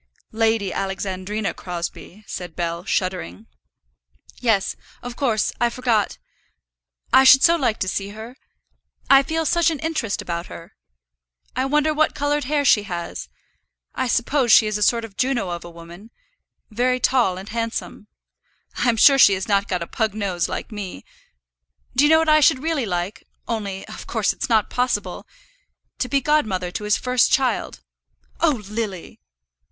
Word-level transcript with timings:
"Lady 0.31 0.73
Alexandrina 0.73 1.53
Crosbie," 1.53 2.23
said 2.25 2.55
Bell, 2.55 2.83
shuddering. 2.85 3.45
"Yes, 4.39 4.75
of 5.03 5.15
course; 5.15 5.51
I 5.61 5.69
forgot. 5.69 6.17
I 7.13 7.23
should 7.23 7.43
so 7.43 7.55
like 7.55 7.77
to 7.81 7.87
see 7.87 8.09
her. 8.09 8.35
I 9.11 9.21
feel 9.21 9.45
such 9.45 9.69
an 9.69 9.77
interest 9.77 10.19
about 10.19 10.47
her. 10.47 10.73
I 11.55 11.65
wonder 11.65 11.93
what 11.93 12.15
coloured 12.15 12.45
hair 12.45 12.65
she 12.65 12.81
has. 12.89 13.29
I 13.93 14.07
suppose 14.07 14.51
she 14.51 14.65
is 14.65 14.75
a 14.75 14.81
sort 14.81 15.05
of 15.05 15.17
Juno 15.17 15.51
of 15.51 15.63
a 15.63 15.69
woman, 15.69 16.09
very 16.71 16.99
tall 16.99 17.37
and 17.37 17.49
handsome. 17.49 18.07
I'm 18.77 18.97
sure 18.97 19.19
she 19.19 19.33
has 19.35 19.47
not 19.47 19.67
got 19.67 19.83
a 19.83 19.85
pug 19.85 20.15
nose 20.15 20.49
like 20.49 20.71
me. 20.71 21.05
Do 21.95 22.03
you 22.05 22.09
know 22.09 22.17
what 22.17 22.27
I 22.27 22.39
should 22.39 22.63
really 22.63 22.87
like, 22.87 23.23
only 23.47 23.87
of 23.87 24.07
course 24.07 24.33
it's 24.33 24.49
not 24.49 24.71
possible; 24.71 25.27
to 25.99 26.09
be 26.09 26.21
godmother 26.21 26.71
to 26.71 26.85
his 26.85 26.97
first 26.97 27.31
child." 27.31 27.83
"Oh, 28.39 28.63
Lily!" 28.67 29.19